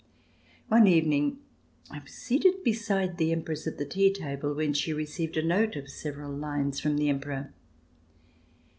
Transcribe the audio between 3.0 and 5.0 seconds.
the Empress at the tea table when she